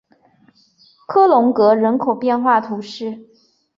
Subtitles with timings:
[1.05, 3.19] 科隆格人口变化图示